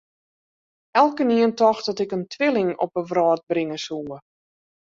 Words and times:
Elkenien 0.97 1.53
tocht 1.55 1.85
dat 1.85 1.99
ik 1.99 2.11
in 2.17 2.25
twilling 2.33 2.71
op 2.85 2.91
'e 2.95 3.03
wrâld 3.09 3.41
bringe 3.51 3.77
soe. 3.85 4.15